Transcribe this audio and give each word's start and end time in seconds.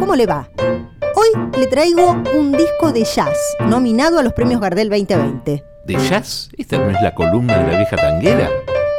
¿cómo 0.00 0.16
le 0.16 0.26
va? 0.26 0.50
Hoy 1.14 1.28
le 1.58 1.66
traigo 1.66 2.22
un 2.34 2.52
disco 2.52 2.90
de 2.90 3.04
jazz 3.04 3.36
nominado 3.66 4.18
a 4.18 4.22
los 4.22 4.32
premios 4.32 4.60
Gardel 4.60 4.88
2020. 4.88 5.62
¿De 5.86 5.94
jazz? 5.94 6.48
¿Esta 6.56 6.78
no 6.78 6.90
es 6.90 7.00
la 7.02 7.14
columna 7.14 7.58
de 7.58 7.70
la 7.70 7.76
vieja 7.76 7.96
tanguera? 7.96 8.48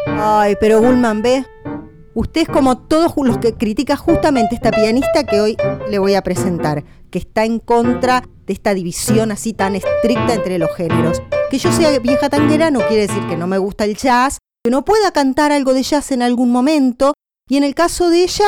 Ay, 0.07 0.55
pero 0.59 0.79
Bullman, 0.79 1.23
ve. 1.23 1.45
Usted 2.13 2.41
es 2.41 2.47
como 2.47 2.77
todos 2.77 3.13
los 3.17 3.39
que 3.39 3.53
critica 3.53 3.95
justamente 3.95 4.53
esta 4.53 4.71
pianista 4.71 5.23
que 5.23 5.41
hoy 5.41 5.57
le 5.89 5.97
voy 5.97 6.13
a 6.13 6.21
presentar, 6.21 6.83
que 7.09 7.19
está 7.19 7.45
en 7.45 7.59
contra 7.59 8.23
de 8.45 8.53
esta 8.53 8.73
división 8.73 9.31
así 9.31 9.53
tan 9.53 9.75
estricta 9.75 10.33
entre 10.33 10.59
los 10.59 10.69
géneros. 10.75 11.21
Que 11.49 11.57
yo 11.57 11.71
sea 11.71 11.97
vieja 11.99 12.29
tanguera 12.29 12.69
no 12.69 12.79
quiere 12.87 13.07
decir 13.07 13.25
que 13.27 13.37
no 13.37 13.47
me 13.47 13.57
gusta 13.57 13.85
el 13.85 13.97
jazz, 13.97 14.37
que 14.63 14.69
no 14.69 14.85
pueda 14.85 15.11
cantar 15.11 15.51
algo 15.51 15.73
de 15.73 15.83
jazz 15.83 16.11
en 16.11 16.21
algún 16.21 16.51
momento, 16.51 17.13
y 17.49 17.57
en 17.57 17.63
el 17.63 17.73
caso 17.73 18.09
de 18.09 18.23
ella 18.23 18.45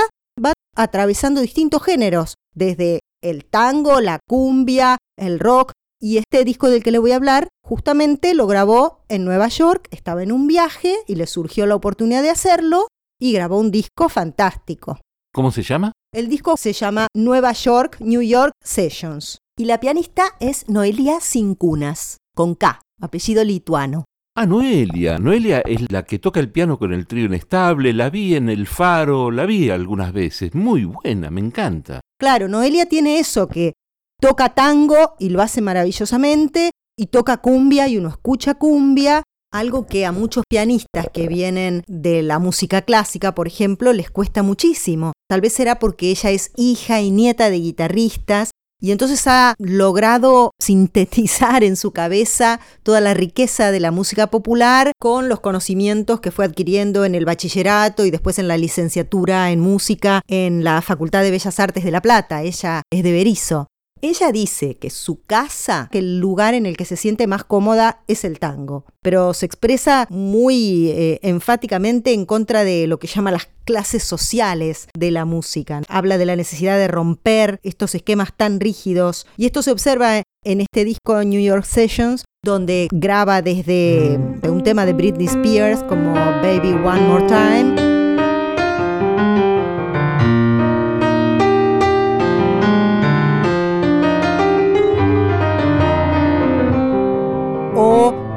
atravesando 0.76 1.42
distintos 1.42 1.84
géneros, 1.84 2.36
desde 2.54 3.00
el 3.22 3.46
tango, 3.46 4.02
la 4.02 4.20
cumbia, 4.28 4.98
el 5.18 5.40
rock, 5.40 5.72
y 6.00 6.18
este 6.18 6.44
disco 6.44 6.70
del 6.70 6.84
que 6.84 6.92
le 6.92 7.00
voy 7.00 7.14
a 7.14 7.16
hablar 7.16 7.48
justamente 7.64 8.34
lo 8.34 8.46
grabó 8.46 9.06
en 9.08 9.24
Nueva 9.24 9.48
York, 9.48 9.88
estaba 9.92 10.22
en 10.22 10.34
un 10.34 10.48
viaje 10.48 10.98
y 11.08 11.16
le 11.16 11.28
surgió 11.28 11.66
la 11.66 11.76
oportunidad 11.76 12.22
de 12.22 12.30
hacerlo 12.30 12.88
y 13.20 13.32
grabó 13.32 13.58
un 13.58 13.72
disco 13.72 14.10
fantástico. 14.10 15.00
¿Cómo 15.34 15.52
se 15.52 15.64
llama? 15.64 15.94
El 16.14 16.28
disco 16.28 16.58
se 16.58 16.74
llama 16.74 17.08
Nueva 17.16 17.54
York, 17.54 17.98
New 18.02 18.22
York 18.22 18.52
Sessions. 18.62 19.38
Y 19.58 19.66
la 19.66 19.80
pianista 19.80 20.24
es 20.40 20.68
Noelia 20.68 21.22
Cincunas, 21.22 22.18
con 22.36 22.56
K, 22.56 22.82
apellido 23.02 23.44
lituano. 23.44 24.04
Ah, 24.36 24.48
Noelia. 24.48 25.20
Noelia 25.20 25.60
es 25.60 25.92
la 25.92 26.06
que 26.06 26.18
toca 26.18 26.40
el 26.40 26.52
piano 26.52 26.80
con 26.80 26.92
el 26.92 27.06
trío 27.06 27.26
inestable. 27.26 27.94
La 27.94 28.10
vi 28.10 28.34
en 28.34 28.50
El 28.50 28.66
Faro, 28.66 29.30
la 29.30 29.46
vi 29.46 29.70
algunas 29.70 30.12
veces. 30.12 30.56
Muy 30.56 30.86
buena, 30.86 31.30
me 31.30 31.40
encanta. 31.40 32.00
Claro, 32.20 32.48
Noelia 32.48 32.88
tiene 32.88 33.20
eso 33.20 33.48
que 33.48 33.74
toca 34.20 34.50
tango 34.50 35.14
y 35.20 35.30
lo 35.30 35.42
hace 35.42 35.62
maravillosamente, 35.62 36.72
y 36.98 37.08
toca 37.08 37.38
cumbia 37.38 37.88
y 37.88 37.98
uno 37.98 38.10
escucha 38.10 38.56
cumbia, 38.56 39.22
algo 39.52 39.86
que 39.86 40.08
a 40.08 40.12
muchos 40.12 40.46
pianistas 40.50 41.10
que 41.14 41.28
vienen 41.28 41.84
de 41.86 42.24
la 42.24 42.40
música 42.40 42.82
clásica, 42.82 43.36
por 43.36 43.46
ejemplo, 43.48 43.94
les 43.94 44.10
cuesta 44.10 44.42
muchísimo. 44.42 45.12
Tal 45.30 45.42
vez 45.42 45.54
será 45.54 45.78
porque 45.78 46.10
ella 46.10 46.32
es 46.32 46.52
hija 46.56 47.02
y 47.02 47.12
nieta 47.12 47.52
de 47.52 47.58
guitarristas 47.58 48.50
y 48.84 48.92
entonces 48.92 49.26
ha 49.28 49.56
logrado 49.60 50.52
sintetizar 50.60 51.64
en 51.64 51.78
su 51.78 51.92
cabeza 51.92 52.60
toda 52.84 53.00
la 53.00 53.14
riqueza 53.14 53.72
de 53.72 53.80
la 53.80 53.92
música 53.92 54.28
popular 54.28 54.92
con 55.00 55.30
los 55.30 55.40
conocimientos 55.40 56.20
que 56.20 56.32
fue 56.32 56.44
adquiriendo 56.44 57.06
en 57.06 57.16
el 57.16 57.24
bachillerato 57.24 58.04
y 58.06 58.12
después 58.12 58.40
en 58.40 58.50
la 58.50 58.58
licenciatura 58.58 59.52
en 59.52 59.62
música 59.62 60.22
en 60.28 60.66
la 60.66 60.82
Facultad 60.82 61.24
de 61.24 61.32
Bellas 61.32 61.62
Artes 61.62 61.86
de 61.86 61.92
La 61.92 62.02
Plata. 62.02 62.42
Ella 62.42 62.82
es 62.92 63.04
de 63.04 63.12
Berizo. 63.14 63.73
Ella 64.04 64.34
dice 64.34 64.76
que 64.76 64.90
su 64.90 65.22
casa, 65.22 65.88
que 65.90 66.00
el 66.00 66.20
lugar 66.20 66.56
en 66.56 66.66
el 66.66 66.76
que 66.76 66.84
se 66.84 66.98
siente 66.98 67.26
más 67.26 67.46
cómoda 67.46 68.02
es 68.10 68.26
el 68.26 68.38
tango, 68.38 68.84
pero 69.02 69.34
se 69.34 69.46
expresa 69.46 70.08
muy 70.10 70.90
eh, 70.90 71.20
enfáticamente 71.24 72.12
en 72.12 72.26
contra 72.26 72.66
de 72.66 72.86
lo 72.88 73.00
que 73.00 73.08
llama 73.08 73.32
las 73.32 73.48
clases 73.64 74.04
sociales 74.04 74.90
de 74.94 75.10
la 75.10 75.24
música. 75.24 75.84
Habla 75.88 76.18
de 76.18 76.26
la 76.26 76.36
necesidad 76.36 76.78
de 76.78 76.90
romper 76.90 77.62
estos 77.64 77.96
esquemas 77.96 78.34
tan 78.36 78.60
rígidos 78.60 79.26
y 79.38 79.46
esto 79.46 79.62
se 79.62 79.72
observa 79.72 80.22
en 80.44 80.60
este 80.60 80.84
disco 80.84 81.24
New 81.24 81.42
York 81.42 81.64
Sessions 81.64 82.26
donde 82.44 82.90
graba 82.92 83.42
desde 83.42 84.20
un 84.44 84.64
tema 84.64 84.86
de 84.86 84.92
Britney 84.92 85.28
Spears 85.28 85.82
como 85.84 86.14
Baby 86.14 86.74
One 86.74 87.08
More 87.08 87.26
Time 87.28 88.03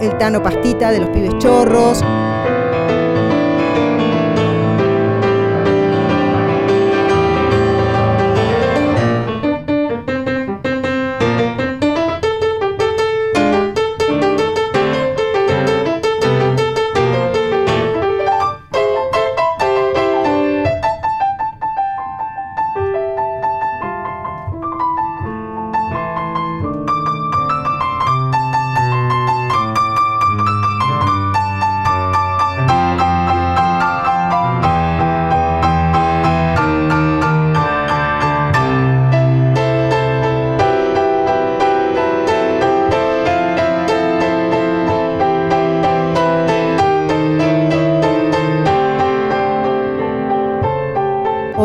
el 0.07 0.19
Tano 0.19 0.43
Pastita 0.43 0.93
de 0.93 1.01
los 1.01 1.11
Pibes 1.11 1.37
Chorros, 1.39 2.03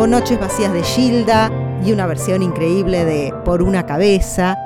Noches 0.06 0.38
Vacías 0.38 0.72
de 0.72 0.82
Gilda 0.82 1.50
y 1.84 1.92
una 1.92 2.06
versión 2.06 2.42
increíble 2.42 3.04
de 3.04 3.32
Por 3.44 3.62
una 3.62 3.86
cabeza. 3.86 4.56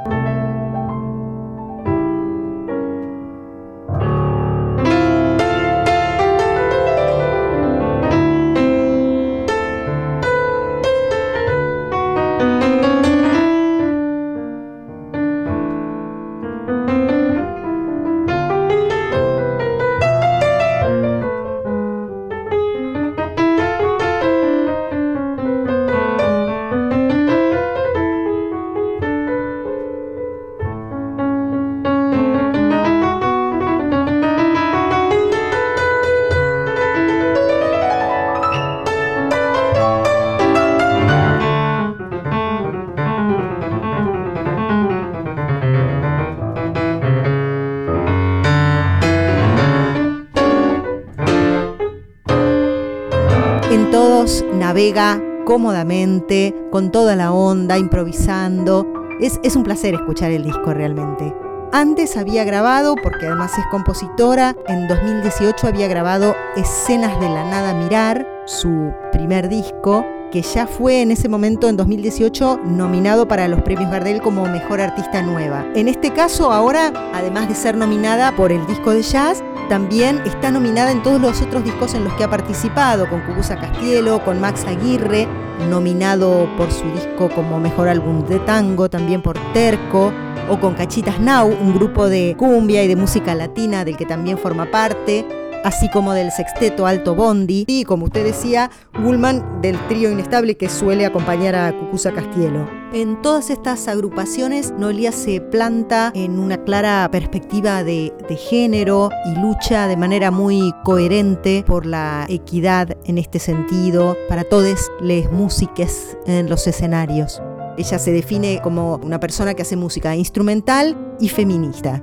Navega 54.52 55.20
cómodamente, 55.44 56.54
con 56.70 56.90
toda 56.90 57.16
la 57.16 57.32
onda, 57.32 57.78
improvisando. 57.78 58.86
Es, 59.20 59.40
es 59.42 59.56
un 59.56 59.62
placer 59.62 59.94
escuchar 59.94 60.30
el 60.30 60.44
disco 60.44 60.74
realmente. 60.74 61.34
Antes 61.72 62.16
había 62.16 62.44
grabado, 62.44 62.94
porque 63.02 63.26
además 63.26 63.56
es 63.58 63.64
compositora, 63.70 64.56
en 64.68 64.86
2018 64.88 65.66
había 65.66 65.88
grabado 65.88 66.34
Escenas 66.56 67.18
de 67.20 67.28
la 67.28 67.44
Nada 67.44 67.74
Mirar, 67.74 68.26
su 68.46 68.92
primer 69.12 69.48
disco, 69.48 70.06
que 70.30 70.40
ya 70.42 70.66
fue 70.66 71.02
en 71.02 71.10
ese 71.10 71.28
momento, 71.28 71.68
en 71.68 71.76
2018, 71.76 72.60
nominado 72.64 73.28
para 73.28 73.48
los 73.48 73.60
premios 73.62 73.90
Gardel 73.90 74.22
como 74.22 74.46
Mejor 74.46 74.80
Artista 74.80 75.22
Nueva. 75.22 75.66
En 75.74 75.88
este 75.88 76.12
caso, 76.12 76.52
ahora, 76.52 76.92
además 77.12 77.48
de 77.48 77.54
ser 77.54 77.76
nominada 77.76 78.34
por 78.34 78.52
el 78.52 78.64
disco 78.66 78.92
de 78.92 79.02
jazz, 79.02 79.42
también 79.68 80.20
está 80.24 80.50
nominada 80.52 80.92
en 80.92 81.02
todos 81.02 81.20
los 81.20 81.42
otros 81.42 81.64
discos 81.64 81.94
en 81.94 82.04
los 82.04 82.12
que 82.14 82.24
ha 82.24 82.30
participado, 82.30 83.08
con 83.10 83.20
Cubusa 83.22 83.56
Castielo, 83.56 84.24
con 84.24 84.40
Max 84.40 84.64
Aguirre, 84.64 85.26
nominado 85.68 86.48
por 86.56 86.70
su 86.70 86.84
disco 86.92 87.28
como 87.34 87.58
Mejor 87.58 87.88
Álbum 87.88 88.24
de 88.26 88.38
Tango, 88.40 88.88
también 88.88 89.22
por 89.22 89.36
Terco, 89.52 90.12
o 90.48 90.60
con 90.60 90.74
Cachitas 90.74 91.18
Now, 91.18 91.48
un 91.48 91.74
grupo 91.74 92.08
de 92.08 92.36
cumbia 92.38 92.84
y 92.84 92.88
de 92.88 92.94
música 92.94 93.34
latina 93.34 93.84
del 93.84 93.96
que 93.96 94.06
también 94.06 94.38
forma 94.38 94.70
parte 94.70 95.26
así 95.64 95.88
como 95.90 96.12
del 96.12 96.30
sexteto 96.30 96.86
Alto 96.86 97.14
Bondi 97.14 97.64
y, 97.66 97.84
como 97.84 98.06
usted 98.06 98.24
decía, 98.24 98.70
Gullman 99.02 99.60
del 99.60 99.78
trío 99.88 100.10
inestable 100.10 100.56
que 100.56 100.68
suele 100.68 101.06
acompañar 101.06 101.54
a 101.54 101.72
Cucusa 101.78 102.12
Castielo. 102.12 102.68
En 102.92 103.20
todas 103.20 103.50
estas 103.50 103.88
agrupaciones, 103.88 104.72
Noelia 104.78 105.12
se 105.12 105.40
planta 105.40 106.12
en 106.14 106.38
una 106.38 106.62
clara 106.64 107.08
perspectiva 107.10 107.82
de, 107.82 108.12
de, 108.28 108.36
género 108.36 109.10
y 109.26 109.38
lucha 109.38 109.88
de 109.88 109.96
manera 109.96 110.30
muy 110.30 110.72
coherente 110.84 111.64
por 111.66 111.84
la 111.84 112.26
equidad 112.28 112.96
en 113.04 113.18
este 113.18 113.38
sentido 113.38 114.16
para 114.28 114.44
todos 114.44 114.90
les 115.00 115.30
músiques 115.32 116.16
en 116.26 116.48
los 116.48 116.66
escenarios. 116.66 117.42
Ella 117.76 117.98
se 117.98 118.12
define 118.12 118.60
como 118.62 118.96
una 118.96 119.20
persona 119.20 119.54
que 119.54 119.62
hace 119.62 119.76
música 119.76 120.16
instrumental 120.16 120.96
y 121.20 121.28
feminista. 121.28 122.00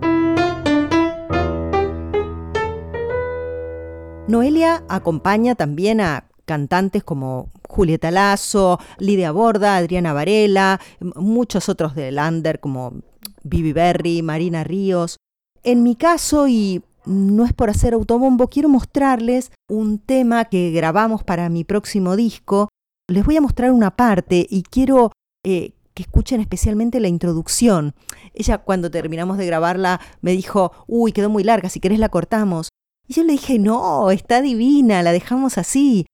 Noelia 4.27 4.85
acompaña 4.87 5.55
también 5.55 5.99
a 5.99 6.29
cantantes 6.45 7.03
como 7.03 7.51
Julieta 7.67 8.09
Lazo, 8.09 8.79
Lidia 8.97 9.31
Borda, 9.31 9.75
Adriana 9.75 10.13
Varela, 10.13 10.79
muchos 11.15 11.67
otros 11.67 11.93
de 11.93 12.11
Lander 12.11 12.61
como 12.61 13.01
Bibi 13.43 13.73
Berry, 13.73 14.21
Marina 14.21 14.63
Ríos. 14.63 15.17
En 15.63 15.83
mi 15.83 15.95
caso, 15.95 16.47
y 16.47 16.83
no 17.05 17.43
es 17.43 17.51
por 17.51 17.69
hacer 17.69 17.93
autobombo, 17.93 18.47
quiero 18.47 18.69
mostrarles 18.69 19.51
un 19.67 19.99
tema 19.99 20.45
que 20.45 20.71
grabamos 20.71 21.23
para 21.23 21.49
mi 21.49 21.65
próximo 21.65 22.15
disco. 22.15 22.69
Les 23.09 23.25
voy 23.25 23.35
a 23.35 23.41
mostrar 23.41 23.71
una 23.71 23.95
parte 23.97 24.47
y 24.49 24.63
quiero 24.63 25.11
eh, 25.45 25.73
que 25.93 26.03
escuchen 26.03 26.39
especialmente 26.39 27.01
la 27.01 27.09
introducción. 27.09 27.93
Ella 28.33 28.59
cuando 28.59 28.89
terminamos 28.89 29.37
de 29.37 29.45
grabarla 29.45 29.99
me 30.21 30.31
dijo, 30.31 30.71
uy, 30.87 31.11
quedó 31.11 31.29
muy 31.29 31.43
larga, 31.43 31.67
si 31.69 31.81
querés 31.81 31.99
la 31.99 32.07
cortamos. 32.07 32.69
Y 33.07 33.13
yo 33.15 33.23
le 33.23 33.33
dije, 33.33 33.59
no, 33.59 34.11
está 34.11 34.41
divina, 34.41 35.03
la 35.03 35.11
dejamos 35.11 35.57
así. 35.57 36.05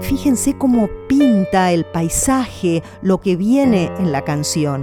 Fíjense 0.00 0.58
cómo 0.58 0.88
pinta 1.08 1.70
el 1.72 1.84
paisaje, 1.84 2.82
lo 3.00 3.20
que 3.20 3.36
viene 3.36 3.86
en 3.98 4.10
la 4.10 4.22
canción. 4.24 4.82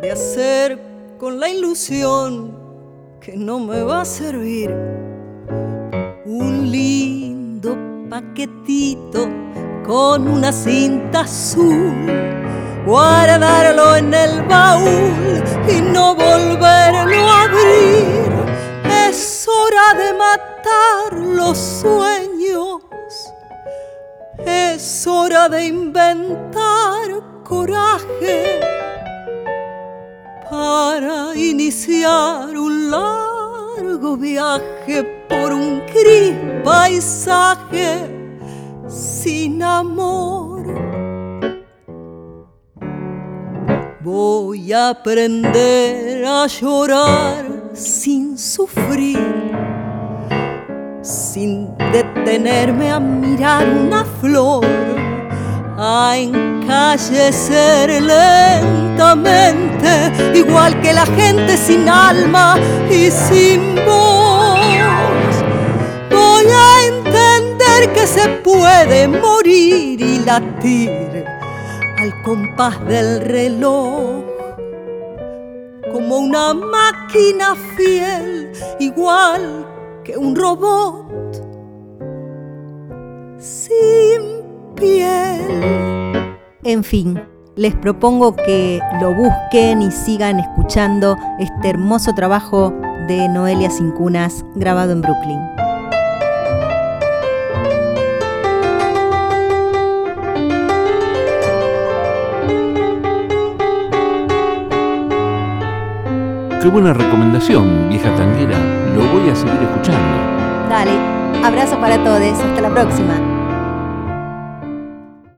De 0.00 0.10
hacer 0.10 0.80
con 1.18 1.38
la 1.38 1.48
ilusión 1.48 2.56
que 3.20 3.36
no 3.36 3.58
me 3.58 3.82
va 3.82 4.02
a 4.02 4.04
servir 4.04 4.70
un 6.24 6.70
lindo 6.70 7.76
paquetito 8.08 9.28
con 9.86 10.28
una 10.28 10.52
cinta 10.52 11.20
azul, 11.20 11.94
guardarlo 12.86 13.96
en 13.96 14.14
el 14.14 14.42
baúl 14.42 15.42
y 15.68 15.80
no 15.80 16.14
volverlo 16.14 17.28
a 17.28 17.42
abrir. 17.42 18.29
Es 19.10 19.48
hora 19.48 20.00
de 20.00 20.12
matar 20.12 21.12
los 21.12 21.58
sueños, 21.58 22.80
es 24.38 25.04
hora 25.04 25.48
de 25.48 25.66
inventar 25.66 27.20
coraje 27.42 28.60
para 30.48 31.34
iniciar 31.34 32.56
un 32.56 32.88
largo 32.88 34.16
viaje 34.16 35.02
por 35.28 35.54
un 35.54 35.84
gris 35.86 36.62
paisaje 36.62 38.38
sin 38.86 39.60
amor. 39.60 40.66
Voy 44.02 44.72
a 44.72 44.90
aprender 44.90 46.24
a 46.24 46.46
llorar 46.46 47.49
sin 47.74 48.36
sufrir, 48.36 49.18
sin 51.02 51.68
detenerme 51.92 52.90
a 52.90 52.98
mirar 53.00 53.66
una 53.68 54.04
flor 54.20 54.66
a 55.78 56.16
encallecer 56.16 58.02
lentamente, 58.02 60.12
igual 60.34 60.80
que 60.80 60.92
la 60.92 61.06
gente 61.06 61.56
sin 61.56 61.88
alma 61.88 62.58
y 62.90 63.08
sin 63.10 63.76
voz. 63.86 64.58
Voy 66.10 66.46
a 66.46 66.86
entender 66.86 67.92
que 67.94 68.06
se 68.06 68.28
puede 68.44 69.08
morir 69.08 69.98
y 70.00 70.18
latir 70.18 71.24
al 71.98 72.22
compás 72.22 72.84
del 72.86 73.20
reloj, 73.20 74.29
como 76.00 76.16
una 76.16 76.54
máquina 76.54 77.54
fiel, 77.76 78.50
igual 78.78 79.66
que 80.02 80.16
un 80.16 80.34
robot. 80.34 81.06
Sin 83.38 84.40
en 86.64 86.84
fin, 86.84 87.20
les 87.56 87.74
propongo 87.74 88.34
que 88.34 88.80
lo 89.02 89.14
busquen 89.14 89.82
y 89.82 89.90
sigan 89.90 90.40
escuchando 90.40 91.18
este 91.38 91.68
hermoso 91.68 92.14
trabajo 92.14 92.72
de 93.06 93.28
Noelia 93.28 93.70
Cincunas 93.70 94.42
grabado 94.54 94.92
en 94.92 95.02
Brooklyn. 95.02 95.59
Qué 106.60 106.68
buena 106.68 106.92
recomendación, 106.92 107.88
vieja 107.88 108.14
tanguera. 108.16 108.58
Lo 108.94 109.00
voy 109.12 109.30
a 109.30 109.34
seguir 109.34 109.62
escuchando. 109.62 110.68
Dale, 110.68 110.92
abrazo 111.42 111.80
para 111.80 111.96
todos. 112.04 112.20
Hasta 112.20 112.60
la 112.60 112.68
próxima. 112.68 113.29